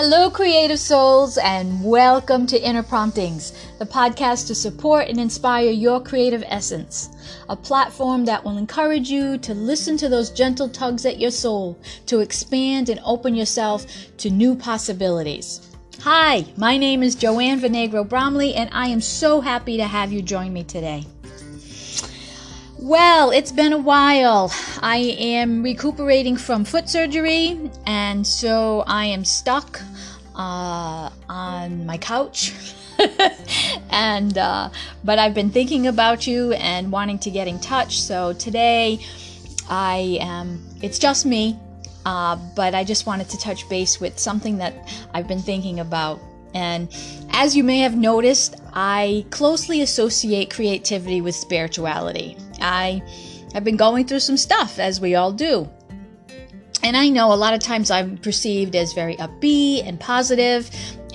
Hello, 0.00 0.30
creative 0.30 0.78
souls, 0.78 1.38
and 1.38 1.82
welcome 1.82 2.46
to 2.46 2.62
Inner 2.64 2.84
Promptings, 2.84 3.52
the 3.80 3.84
podcast 3.84 4.46
to 4.46 4.54
support 4.54 5.08
and 5.08 5.18
inspire 5.18 5.70
your 5.70 6.00
creative 6.00 6.44
essence. 6.46 7.08
A 7.48 7.56
platform 7.56 8.24
that 8.26 8.44
will 8.44 8.58
encourage 8.58 9.10
you 9.10 9.38
to 9.38 9.54
listen 9.54 9.96
to 9.96 10.08
those 10.08 10.30
gentle 10.30 10.68
tugs 10.68 11.04
at 11.04 11.18
your 11.18 11.32
soul, 11.32 11.76
to 12.06 12.20
expand 12.20 12.90
and 12.90 13.00
open 13.04 13.34
yourself 13.34 13.86
to 14.18 14.30
new 14.30 14.54
possibilities. 14.54 15.68
Hi, 16.02 16.44
my 16.56 16.76
name 16.78 17.02
is 17.02 17.16
Joanne 17.16 17.58
Venegro 17.58 18.08
Bromley, 18.08 18.54
and 18.54 18.70
I 18.72 18.86
am 18.86 19.00
so 19.00 19.40
happy 19.40 19.78
to 19.78 19.84
have 19.84 20.12
you 20.12 20.22
join 20.22 20.52
me 20.52 20.62
today. 20.62 21.06
Well, 22.80 23.32
it's 23.32 23.50
been 23.50 23.72
a 23.72 23.78
while. 23.78 24.52
I 24.80 24.98
am 25.18 25.64
recuperating 25.64 26.36
from 26.36 26.64
foot 26.64 26.88
surgery, 26.88 27.58
and 27.86 28.24
so 28.24 28.84
I 28.86 29.06
am 29.06 29.24
stuck 29.24 29.80
uh, 30.36 31.10
on 31.28 31.86
my 31.86 31.98
couch. 31.98 32.52
and 33.90 34.38
uh, 34.38 34.70
but 35.02 35.18
I've 35.18 35.34
been 35.34 35.50
thinking 35.50 35.88
about 35.88 36.28
you 36.28 36.52
and 36.52 36.92
wanting 36.92 37.18
to 37.20 37.30
get 37.30 37.48
in 37.48 37.58
touch. 37.58 38.00
So 38.00 38.32
today, 38.34 39.00
I 39.68 40.18
am. 40.20 40.64
It's 40.80 41.00
just 41.00 41.26
me, 41.26 41.58
uh, 42.06 42.36
but 42.54 42.76
I 42.76 42.84
just 42.84 43.06
wanted 43.06 43.28
to 43.30 43.38
touch 43.38 43.68
base 43.68 44.00
with 44.00 44.20
something 44.20 44.58
that 44.58 44.72
I've 45.12 45.26
been 45.26 45.42
thinking 45.42 45.80
about. 45.80 46.20
And 46.54 46.88
as 47.30 47.56
you 47.56 47.64
may 47.64 47.80
have 47.80 47.96
noticed, 47.96 48.54
I 48.72 49.26
closely 49.30 49.82
associate 49.82 50.50
creativity 50.50 51.20
with 51.20 51.34
spirituality. 51.34 52.36
I 52.60 53.02
have 53.52 53.64
been 53.64 53.76
going 53.76 54.06
through 54.06 54.20
some 54.20 54.36
stuff, 54.36 54.78
as 54.78 55.00
we 55.00 55.14
all 55.14 55.32
do. 55.32 55.68
And 56.82 56.96
I 56.96 57.08
know 57.08 57.32
a 57.32 57.34
lot 57.34 57.54
of 57.54 57.60
times 57.60 57.90
I'm 57.90 58.18
perceived 58.18 58.76
as 58.76 58.92
very 58.92 59.16
upbeat 59.16 59.86
and 59.86 59.98
positive, 59.98 60.70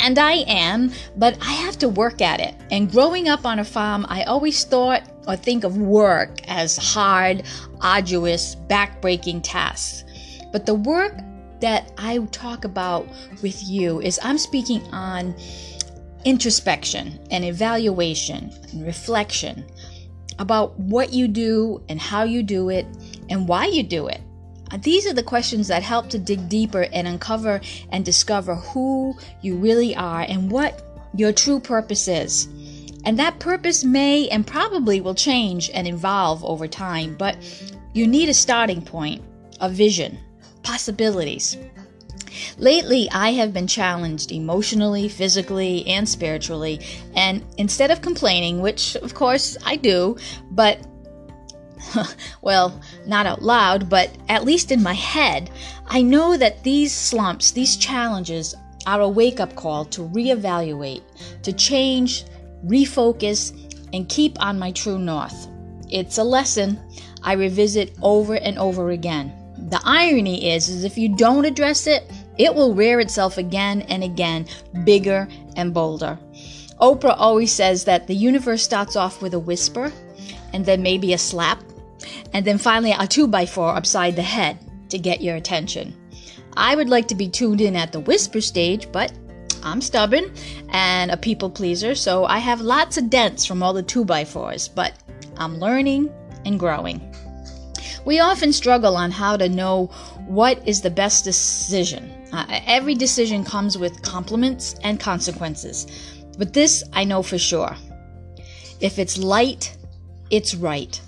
and 0.00 0.18
I 0.18 0.44
am, 0.46 0.92
but 1.16 1.38
I 1.40 1.52
have 1.52 1.78
to 1.78 1.88
work 1.88 2.20
at 2.20 2.40
it. 2.40 2.54
And 2.70 2.90
growing 2.90 3.28
up 3.28 3.46
on 3.46 3.58
a 3.58 3.64
farm, 3.64 4.04
I 4.08 4.24
always 4.24 4.64
thought 4.64 5.02
or 5.26 5.36
think 5.36 5.64
of 5.64 5.78
work 5.78 6.46
as 6.48 6.76
hard, 6.76 7.44
arduous, 7.80 8.54
backbreaking 8.68 9.40
tasks. 9.42 10.04
But 10.52 10.66
the 10.66 10.74
work 10.74 11.16
that 11.60 11.90
I 11.96 12.18
talk 12.30 12.64
about 12.64 13.08
with 13.42 13.62
you 13.66 14.00
is 14.00 14.20
I'm 14.22 14.38
speaking 14.38 14.82
on 14.92 15.34
introspection 16.24 17.18
and 17.30 17.44
evaluation 17.44 18.52
and 18.72 18.84
reflection 18.84 19.64
about 20.38 20.78
what 20.78 21.12
you 21.12 21.28
do 21.28 21.82
and 21.88 22.00
how 22.00 22.24
you 22.24 22.42
do 22.42 22.68
it 22.68 22.86
and 23.30 23.48
why 23.48 23.66
you 23.66 23.82
do 23.82 24.06
it. 24.08 24.20
These 24.80 25.06
are 25.06 25.12
the 25.12 25.22
questions 25.22 25.68
that 25.68 25.82
help 25.82 26.08
to 26.10 26.18
dig 26.18 26.48
deeper 26.48 26.86
and 26.92 27.06
uncover 27.06 27.60
and 27.90 28.04
discover 28.04 28.56
who 28.56 29.16
you 29.40 29.56
really 29.56 29.94
are 29.94 30.22
and 30.22 30.50
what 30.50 30.82
your 31.14 31.32
true 31.32 31.60
purpose 31.60 32.08
is. 32.08 32.46
And 33.04 33.18
that 33.18 33.38
purpose 33.38 33.84
may 33.84 34.28
and 34.28 34.44
probably 34.46 35.00
will 35.00 35.14
change 35.14 35.70
and 35.72 35.86
evolve 35.86 36.44
over 36.44 36.66
time, 36.66 37.16
but 37.16 37.36
you 37.94 38.06
need 38.06 38.28
a 38.28 38.34
starting 38.34 38.82
point, 38.82 39.22
a 39.60 39.70
vision, 39.70 40.18
possibilities. 40.64 41.56
Lately, 42.58 43.08
I 43.10 43.32
have 43.32 43.52
been 43.52 43.66
challenged 43.66 44.32
emotionally, 44.32 45.08
physically, 45.08 45.86
and 45.86 46.08
spiritually, 46.08 46.80
and 47.14 47.44
instead 47.58 47.90
of 47.90 48.02
complaining, 48.02 48.60
which 48.60 48.96
of 48.96 49.14
course 49.14 49.56
I 49.64 49.76
do, 49.76 50.16
but 50.50 50.80
well, 52.42 52.80
not 53.06 53.26
out 53.26 53.42
loud, 53.42 53.88
but 53.88 54.10
at 54.28 54.44
least 54.44 54.72
in 54.72 54.82
my 54.82 54.94
head, 54.94 55.50
I 55.86 56.02
know 56.02 56.36
that 56.36 56.62
these 56.62 56.92
slumps, 56.92 57.50
these 57.50 57.76
challenges, 57.76 58.54
are 58.86 59.00
a 59.00 59.08
wake 59.08 59.40
up 59.40 59.54
call 59.56 59.84
to 59.86 60.02
reevaluate, 60.08 61.02
to 61.42 61.52
change, 61.52 62.24
refocus, 62.64 63.52
and 63.92 64.08
keep 64.08 64.40
on 64.40 64.58
my 64.58 64.70
true 64.72 64.98
north. 64.98 65.48
It's 65.90 66.18
a 66.18 66.24
lesson 66.24 66.78
I 67.22 67.32
revisit 67.32 67.94
over 68.02 68.34
and 68.34 68.58
over 68.58 68.90
again. 68.90 69.32
The 69.68 69.80
irony 69.84 70.52
is, 70.52 70.68
is 70.68 70.84
if 70.84 70.96
you 70.96 71.16
don't 71.16 71.44
address 71.44 71.86
it, 71.86 72.10
it 72.38 72.54
will 72.54 72.74
rear 72.74 73.00
itself 73.00 73.38
again 73.38 73.82
and 73.82 74.02
again, 74.02 74.46
bigger 74.84 75.28
and 75.56 75.72
bolder. 75.72 76.18
Oprah 76.80 77.14
always 77.16 77.52
says 77.52 77.84
that 77.84 78.06
the 78.06 78.14
universe 78.14 78.62
starts 78.62 78.96
off 78.96 79.22
with 79.22 79.34
a 79.34 79.38
whisper, 79.38 79.92
and 80.52 80.64
then 80.64 80.82
maybe 80.82 81.12
a 81.12 81.18
slap, 81.18 81.62
and 82.32 82.44
then 82.44 82.58
finally 82.58 82.92
a 82.92 83.06
two 83.06 83.26
by 83.26 83.46
four 83.46 83.70
upside 83.70 84.16
the 84.16 84.22
head 84.22 84.58
to 84.90 84.98
get 84.98 85.22
your 85.22 85.36
attention. 85.36 85.94
I 86.56 86.76
would 86.76 86.88
like 86.88 87.08
to 87.08 87.14
be 87.14 87.28
tuned 87.28 87.60
in 87.60 87.76
at 87.76 87.92
the 87.92 88.00
whisper 88.00 88.40
stage, 88.40 88.90
but 88.92 89.12
I'm 89.62 89.80
stubborn 89.80 90.32
and 90.68 91.10
a 91.10 91.16
people 91.16 91.50
pleaser, 91.50 91.94
so 91.94 92.24
I 92.24 92.38
have 92.38 92.60
lots 92.60 92.96
of 92.96 93.10
dents 93.10 93.44
from 93.44 93.62
all 93.62 93.72
the 93.72 93.82
two 93.82 94.04
by 94.04 94.24
fours, 94.24 94.68
but 94.68 94.92
I'm 95.36 95.58
learning 95.58 96.12
and 96.44 96.58
growing. 96.58 97.00
We 98.04 98.20
often 98.20 98.52
struggle 98.52 98.96
on 98.96 99.10
how 99.10 99.36
to 99.36 99.48
know 99.48 99.86
what 100.26 100.66
is 100.66 100.80
the 100.80 100.90
best 100.90 101.24
decision. 101.24 102.15
Uh, 102.32 102.44
every 102.66 102.94
decision 102.94 103.44
comes 103.44 103.78
with 103.78 104.02
compliments 104.02 104.74
and 104.82 104.98
consequences, 105.00 105.86
but 106.38 106.52
this 106.52 106.82
I 106.92 107.04
know 107.04 107.22
for 107.22 107.38
sure. 107.38 107.76
If 108.80 108.98
it's 108.98 109.16
light, 109.16 109.76
it's 110.30 110.54
right. 110.54 111.00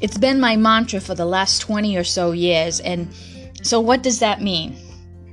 It's 0.00 0.18
been 0.18 0.40
my 0.40 0.56
mantra 0.56 1.00
for 1.00 1.14
the 1.14 1.24
last 1.24 1.60
20 1.60 1.96
or 1.96 2.04
so 2.04 2.32
years, 2.32 2.80
and 2.80 3.12
so 3.62 3.80
what 3.80 4.02
does 4.02 4.18
that 4.20 4.42
mean? 4.42 4.76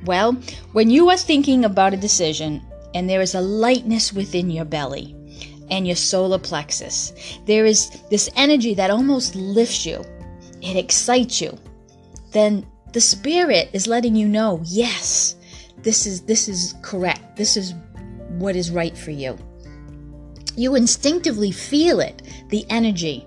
Well, 0.05 0.33
when 0.71 0.89
you 0.89 1.09
are 1.09 1.17
thinking 1.17 1.65
about 1.65 1.93
a 1.93 1.97
decision 1.97 2.61
and 2.93 3.09
there 3.09 3.21
is 3.21 3.35
a 3.35 3.41
lightness 3.41 4.11
within 4.11 4.49
your 4.49 4.65
belly 4.65 5.15
and 5.69 5.85
your 5.85 5.95
solar 5.95 6.39
plexus, 6.39 7.13
there 7.45 7.65
is 7.65 7.89
this 8.09 8.29
energy 8.35 8.73
that 8.73 8.89
almost 8.89 9.35
lifts 9.35 9.85
you 9.85 10.03
it 10.61 10.77
excites 10.77 11.41
you, 11.41 11.57
then 12.31 12.65
the 12.91 13.01
spirit 13.01 13.69
is 13.73 13.87
letting 13.87 14.15
you 14.15 14.27
know, 14.27 14.61
yes, 14.63 15.35
this 15.77 16.05
is 16.05 16.21
this 16.21 16.47
is 16.47 16.75
correct. 16.81 17.35
This 17.35 17.57
is 17.57 17.73
what 18.37 18.55
is 18.55 18.71
right 18.71 18.97
for 18.97 19.11
you. 19.11 19.37
You 20.55 20.75
instinctively 20.75 21.51
feel 21.51 21.99
it, 21.99 22.21
the 22.49 22.65
energy. 22.69 23.25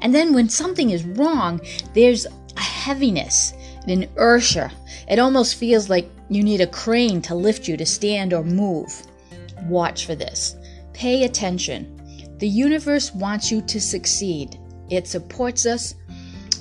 And 0.00 0.14
then 0.14 0.32
when 0.32 0.48
something 0.48 0.90
is 0.90 1.04
wrong, 1.04 1.60
there's 1.92 2.26
a 2.26 2.60
heaviness, 2.60 3.52
an 3.86 4.02
inertia. 4.02 4.72
It 5.08 5.18
almost 5.18 5.56
feels 5.56 5.90
like 5.90 6.10
you 6.30 6.42
need 6.42 6.60
a 6.60 6.66
crane 6.66 7.20
to 7.22 7.34
lift 7.34 7.68
you 7.68 7.76
to 7.76 7.86
stand 7.86 8.32
or 8.32 8.42
move. 8.42 8.92
Watch 9.64 10.06
for 10.06 10.14
this. 10.14 10.56
Pay 10.94 11.24
attention. 11.24 11.90
The 12.38 12.48
universe 12.48 13.12
wants 13.12 13.52
you 13.52 13.60
to 13.62 13.80
succeed. 13.80 14.58
It 14.90 15.06
supports 15.06 15.66
us 15.66 15.94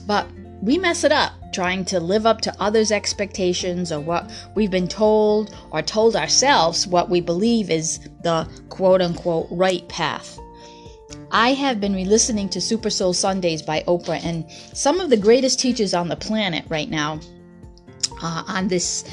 but 0.05 0.27
we 0.61 0.77
mess 0.77 1.03
it 1.03 1.11
up 1.11 1.33
trying 1.53 1.85
to 1.85 1.99
live 1.99 2.25
up 2.25 2.41
to 2.41 2.53
others' 2.59 2.91
expectations 2.91 3.91
or 3.91 3.99
what 3.99 4.29
we've 4.55 4.71
been 4.71 4.87
told 4.87 5.55
or 5.71 5.81
told 5.81 6.15
ourselves 6.15 6.87
what 6.87 7.09
we 7.09 7.21
believe 7.21 7.69
is 7.69 7.99
the 8.23 8.47
quote 8.69 9.01
unquote 9.01 9.47
right 9.51 9.87
path. 9.87 10.39
I 11.31 11.53
have 11.53 11.79
been 11.81 11.95
re 11.95 12.05
listening 12.05 12.49
to 12.49 12.61
Super 12.61 12.89
Soul 12.89 13.13
Sundays 13.13 13.61
by 13.61 13.81
Oprah, 13.87 14.23
and 14.23 14.49
some 14.73 14.99
of 14.99 15.09
the 15.09 15.17
greatest 15.17 15.59
teachers 15.59 15.93
on 15.93 16.07
the 16.07 16.15
planet 16.15 16.65
right 16.69 16.89
now 16.89 17.19
uh, 18.21 18.43
on 18.47 18.67
this. 18.67 19.03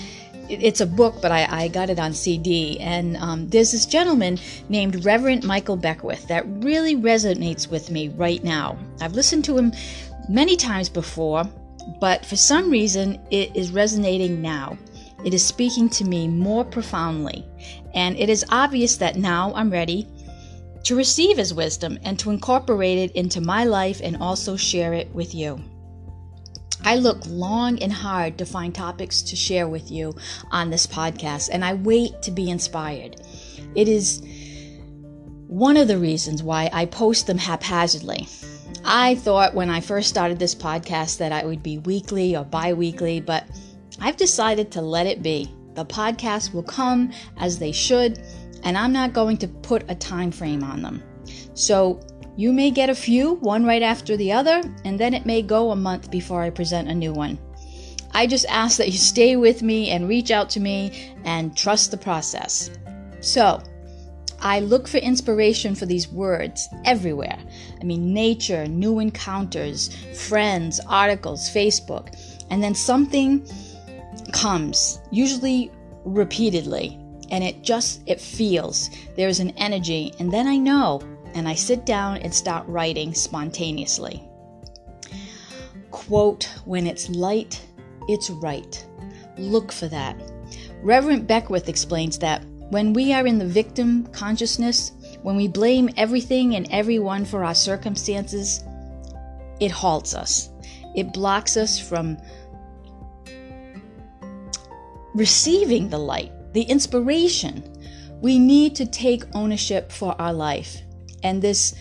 It's 0.48 0.80
a 0.80 0.86
book, 0.86 1.22
but 1.22 1.30
I, 1.30 1.46
I 1.48 1.68
got 1.68 1.90
it 1.90 2.00
on 2.00 2.12
CD. 2.12 2.80
And 2.80 3.16
um, 3.18 3.48
there's 3.48 3.70
this 3.70 3.86
gentleman 3.86 4.38
named 4.68 5.04
Reverend 5.04 5.44
Michael 5.44 5.76
Beckwith 5.76 6.26
that 6.26 6.44
really 6.46 6.96
resonates 6.96 7.70
with 7.70 7.88
me 7.88 8.08
right 8.08 8.42
now. 8.42 8.76
I've 9.00 9.12
listened 9.12 9.44
to 9.44 9.56
him 9.56 9.72
many 10.28 10.56
times 10.56 10.88
before, 10.88 11.44
but 12.00 12.24
for 12.24 12.36
some 12.36 12.70
reason 12.70 13.20
it 13.30 13.54
is 13.54 13.72
resonating 13.72 14.40
now. 14.40 14.76
It 15.24 15.34
is 15.34 15.44
speaking 15.44 15.88
to 15.90 16.04
me 16.04 16.28
more 16.28 16.64
profoundly, 16.64 17.44
and 17.94 18.16
it 18.16 18.28
is 18.28 18.44
obvious 18.48 18.96
that 18.96 19.16
now 19.16 19.52
I'm 19.54 19.70
ready 19.70 20.08
to 20.84 20.96
receive 20.96 21.36
His 21.36 21.52
wisdom 21.52 21.98
and 22.04 22.18
to 22.18 22.30
incorporate 22.30 22.98
it 22.98 23.12
into 23.12 23.40
my 23.40 23.64
life 23.64 24.00
and 24.02 24.16
also 24.16 24.56
share 24.56 24.94
it 24.94 25.14
with 25.14 25.34
you. 25.34 25.62
I 26.82 26.96
look 26.96 27.18
long 27.26 27.82
and 27.82 27.92
hard 27.92 28.38
to 28.38 28.46
find 28.46 28.74
topics 28.74 29.20
to 29.22 29.36
share 29.36 29.68
with 29.68 29.90
you 29.90 30.14
on 30.50 30.70
this 30.70 30.86
podcast, 30.86 31.50
and 31.52 31.64
I 31.64 31.74
wait 31.74 32.22
to 32.22 32.30
be 32.30 32.48
inspired. 32.48 33.20
It 33.74 33.86
is 33.86 34.22
one 35.46 35.76
of 35.76 35.88
the 35.88 35.98
reasons 35.98 36.42
why 36.42 36.70
I 36.72 36.86
post 36.86 37.26
them 37.26 37.36
haphazardly. 37.36 38.26
I 38.92 39.14
thought 39.14 39.54
when 39.54 39.70
I 39.70 39.80
first 39.80 40.08
started 40.08 40.40
this 40.40 40.52
podcast 40.52 41.18
that 41.18 41.30
I 41.30 41.44
would 41.44 41.62
be 41.62 41.78
weekly 41.78 42.34
or 42.34 42.42
bi 42.42 42.72
weekly, 42.72 43.20
but 43.20 43.44
I've 44.00 44.16
decided 44.16 44.72
to 44.72 44.82
let 44.82 45.06
it 45.06 45.22
be. 45.22 45.48
The 45.74 45.84
podcasts 45.84 46.52
will 46.52 46.64
come 46.64 47.12
as 47.36 47.56
they 47.56 47.70
should, 47.70 48.20
and 48.64 48.76
I'm 48.76 48.92
not 48.92 49.12
going 49.12 49.36
to 49.36 49.46
put 49.46 49.88
a 49.88 49.94
time 49.94 50.32
frame 50.32 50.64
on 50.64 50.82
them. 50.82 51.04
So 51.54 52.00
you 52.36 52.52
may 52.52 52.72
get 52.72 52.90
a 52.90 52.94
few, 52.96 53.34
one 53.34 53.64
right 53.64 53.80
after 53.80 54.16
the 54.16 54.32
other, 54.32 54.60
and 54.84 54.98
then 54.98 55.14
it 55.14 55.24
may 55.24 55.40
go 55.40 55.70
a 55.70 55.76
month 55.76 56.10
before 56.10 56.42
I 56.42 56.50
present 56.50 56.88
a 56.88 56.94
new 56.94 57.12
one. 57.12 57.38
I 58.10 58.26
just 58.26 58.46
ask 58.48 58.76
that 58.78 58.90
you 58.90 58.98
stay 58.98 59.36
with 59.36 59.62
me 59.62 59.90
and 59.90 60.08
reach 60.08 60.32
out 60.32 60.50
to 60.50 60.58
me 60.58 61.14
and 61.22 61.56
trust 61.56 61.92
the 61.92 61.96
process. 61.96 62.72
So, 63.20 63.62
I 64.40 64.60
look 64.60 64.88
for 64.88 64.98
inspiration 64.98 65.74
for 65.74 65.86
these 65.86 66.08
words 66.08 66.68
everywhere. 66.84 67.38
I 67.80 67.84
mean, 67.84 68.14
nature, 68.14 68.66
new 68.66 68.98
encounters, 68.98 69.94
friends, 70.14 70.80
articles, 70.88 71.50
Facebook, 71.50 72.16
and 72.50 72.62
then 72.62 72.74
something 72.74 73.46
comes, 74.32 75.00
usually 75.10 75.70
repeatedly, 76.04 76.98
and 77.30 77.44
it 77.44 77.62
just 77.62 78.02
it 78.06 78.20
feels 78.20 78.90
there's 79.16 79.40
an 79.40 79.50
energy, 79.56 80.12
and 80.18 80.32
then 80.32 80.46
I 80.46 80.56
know, 80.56 81.00
and 81.34 81.46
I 81.46 81.54
sit 81.54 81.84
down 81.86 82.18
and 82.18 82.34
start 82.34 82.66
writing 82.66 83.14
spontaneously. 83.14 84.22
Quote, 85.90 86.48
when 86.64 86.86
it's 86.86 87.10
light, 87.10 87.60
it's 88.08 88.30
right. 88.30 88.86
Look 89.36 89.70
for 89.70 89.88
that. 89.88 90.16
Reverend 90.82 91.26
Beckwith 91.26 91.68
explains 91.68 92.18
that 92.18 92.44
when 92.70 92.92
we 92.92 93.12
are 93.12 93.26
in 93.26 93.38
the 93.38 93.46
victim 93.46 94.06
consciousness, 94.12 94.92
when 95.22 95.36
we 95.36 95.48
blame 95.48 95.90
everything 95.96 96.54
and 96.54 96.68
everyone 96.70 97.24
for 97.24 97.44
our 97.44 97.54
circumstances, 97.54 98.64
it 99.58 99.70
halts 99.70 100.14
us. 100.14 100.50
It 100.94 101.12
blocks 101.12 101.56
us 101.56 101.78
from 101.78 102.16
receiving 105.14 105.88
the 105.88 105.98
light, 105.98 106.32
the 106.52 106.62
inspiration. 106.62 107.64
We 108.20 108.38
need 108.38 108.76
to 108.76 108.86
take 108.86 109.24
ownership 109.34 109.90
for 109.90 110.14
our 110.20 110.32
life. 110.32 110.78
And 111.24 111.42
this, 111.42 111.74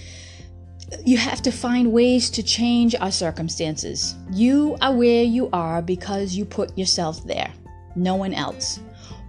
you 1.06 1.18
have 1.18 1.42
to 1.44 1.52
find 1.52 1.92
ways 1.92 2.32
to 2.32 2.42
change 2.42 2.96
our 2.96 3.12
circumstances. 3.12 4.16
You 4.32 4.76
are 4.82 4.94
where 4.94 5.24
you 5.24 5.50
are 5.54 5.84
because 5.84 6.36
you 6.36 6.46
put 6.46 6.76
yourself 6.76 7.24
there, 7.26 7.54
no 7.96 8.16
one 8.16 8.34
else. 8.34 8.80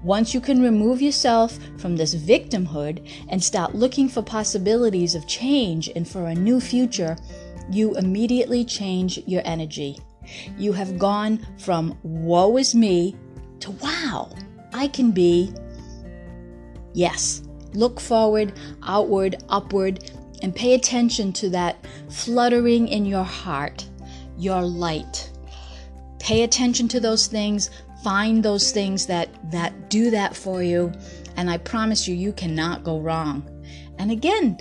Once 0.03 0.33
you 0.33 0.41
can 0.41 0.63
remove 0.63 1.03
yourself 1.03 1.59
from 1.77 1.97
this 1.97 2.15
victimhood 2.15 3.07
and 3.29 3.43
start 3.43 3.75
looking 3.75 4.09
for 4.09 4.23
possibilities 4.23 5.15
of 5.15 5.27
change 5.27 5.91
and 5.95 6.09
for 6.09 6.27
a 6.27 6.35
new 6.35 6.59
future, 6.59 7.17
you 7.71 7.95
immediately 7.97 8.65
change 8.65 9.19
your 9.27 9.43
energy. 9.45 9.99
You 10.57 10.73
have 10.73 10.99
gone 10.99 11.47
from 11.59 11.99
woe 12.03 12.57
is 12.57 12.75
me 12.75 13.15
to 13.61 13.73
wow, 13.73 14.31
I 14.73 14.89
can 14.89 15.11
be. 15.11 15.53
Yes, 16.95 17.43
look 17.75 18.01
forward, 18.01 18.55
outward, 18.83 19.43
upward, 19.49 20.11
and 20.43 20.55
pay 20.55 20.73
attention 20.75 21.33
to 21.35 21.51
that 21.51 21.85
fluttering 22.09 22.89
in 22.89 23.05
your 23.05 23.25
heart, 23.25 23.87
your 24.39 24.63
light. 24.63 25.31
Pay 26.19 26.43
attention 26.43 26.89
to 26.89 27.01
those 27.01 27.27
things, 27.27 27.71
find 28.03 28.43
those 28.43 28.73
things 28.73 29.07
that 29.07 29.29
that 29.51 29.91
do 29.91 30.11
that 30.11 30.35
for 30.35 30.63
you 30.63 30.93
and 31.37 31.51
i 31.51 31.57
promise 31.59 32.07
you 32.09 32.15
you 32.15 32.33
cannot 32.33 32.85
go 32.85 32.99
wrong 33.01 33.49
and 33.99 34.11
again 34.11 34.55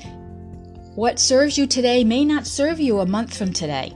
what 0.95 1.19
serves 1.19 1.57
you 1.57 1.65
today 1.65 2.03
may 2.03 2.25
not 2.25 2.45
serve 2.45 2.79
you 2.79 2.99
a 2.99 3.05
month 3.05 3.37
from 3.37 3.53
today 3.53 3.93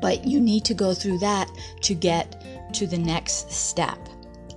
but 0.00 0.24
you 0.26 0.40
need 0.40 0.64
to 0.64 0.74
go 0.74 0.94
through 0.94 1.18
that 1.18 1.50
to 1.80 1.94
get 1.94 2.42
to 2.72 2.86
the 2.86 2.98
next 2.98 3.50
step 3.50 3.98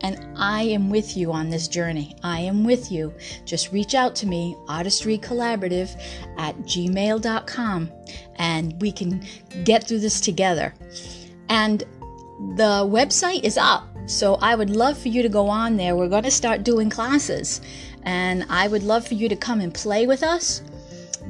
and 0.01 0.27
I 0.37 0.63
am 0.63 0.89
with 0.89 1.17
you 1.17 1.31
on 1.31 1.49
this 1.49 1.67
journey. 1.67 2.15
I 2.23 2.41
am 2.41 2.63
with 2.63 2.91
you. 2.91 3.13
Just 3.45 3.71
reach 3.71 3.95
out 3.95 4.15
to 4.17 4.27
me, 4.27 4.55
artistrycollaborative 4.67 5.99
at 6.37 6.55
gmail.com, 6.59 7.91
and 8.35 8.81
we 8.81 8.91
can 8.91 9.25
get 9.63 9.87
through 9.87 9.99
this 9.99 10.21
together. 10.21 10.73
And 11.49 11.79
the 12.55 12.85
website 12.85 13.43
is 13.43 13.57
up. 13.57 13.86
So 14.07 14.35
I 14.35 14.55
would 14.55 14.69
love 14.69 14.97
for 14.97 15.09
you 15.09 15.21
to 15.21 15.29
go 15.29 15.49
on 15.49 15.75
there. 15.75 15.93
We're 15.95 16.07
going 16.07 16.23
to 16.23 16.31
start 16.31 16.63
doing 16.63 16.89
classes, 16.89 17.59
and 18.03 18.45
I 18.49 18.69
would 18.69 18.83
love 18.83 19.05
for 19.05 19.15
you 19.15 19.27
to 19.27 19.35
come 19.35 19.59
and 19.59 19.73
play 19.73 20.07
with 20.07 20.23
us. 20.23 20.61